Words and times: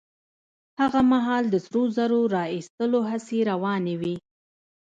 هغه 0.79 1.01
مهال 1.11 1.43
د 1.49 1.55
سرو 1.65 1.83
زرو 1.97 2.21
را 2.35 2.43
ايستلو 2.55 2.99
هڅې 3.09 3.39
روانې 3.51 3.95
وې. 4.01 4.15